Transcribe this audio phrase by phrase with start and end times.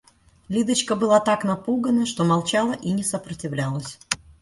[0.49, 3.99] Лидочка была так напугана, что молчала и не сопротивлялась.